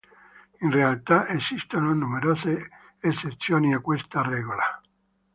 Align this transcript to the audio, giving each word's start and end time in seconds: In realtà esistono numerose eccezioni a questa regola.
In 0.61 0.71
realtà 0.71 1.27
esistono 1.27 1.93
numerose 1.93 2.71
eccezioni 3.01 3.71
a 3.75 3.81
questa 3.81 4.23
regola. 4.23 4.81